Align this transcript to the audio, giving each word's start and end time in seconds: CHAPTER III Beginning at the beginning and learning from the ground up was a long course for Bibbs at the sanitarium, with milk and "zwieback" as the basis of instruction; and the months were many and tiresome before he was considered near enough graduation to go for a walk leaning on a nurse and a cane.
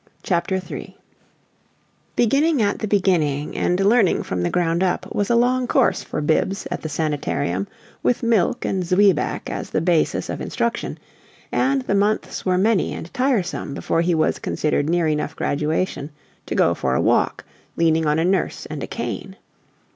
CHAPTER 0.23 0.55
III 0.67 0.97
Beginning 2.15 2.59
at 2.59 2.79
the 2.79 2.87
beginning 2.87 3.55
and 3.55 3.79
learning 3.79 4.23
from 4.23 4.41
the 4.41 4.49
ground 4.49 4.81
up 4.81 5.05
was 5.13 5.29
a 5.29 5.35
long 5.35 5.67
course 5.67 6.01
for 6.01 6.21
Bibbs 6.21 6.67
at 6.71 6.81
the 6.81 6.89
sanitarium, 6.89 7.67
with 8.01 8.23
milk 8.23 8.65
and 8.65 8.83
"zwieback" 8.83 9.47
as 9.51 9.69
the 9.69 9.79
basis 9.79 10.27
of 10.27 10.41
instruction; 10.41 10.97
and 11.51 11.83
the 11.83 11.93
months 11.93 12.43
were 12.43 12.57
many 12.57 12.93
and 12.95 13.13
tiresome 13.13 13.75
before 13.75 14.01
he 14.01 14.15
was 14.15 14.39
considered 14.39 14.89
near 14.89 15.07
enough 15.07 15.35
graduation 15.35 16.09
to 16.47 16.55
go 16.55 16.73
for 16.73 16.95
a 16.95 16.99
walk 17.01 17.43
leaning 17.75 18.07
on 18.07 18.17
a 18.17 18.25
nurse 18.25 18.65
and 18.71 18.81
a 18.81 18.87
cane. 18.87 19.35